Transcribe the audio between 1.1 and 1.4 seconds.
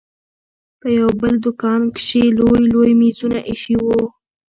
بل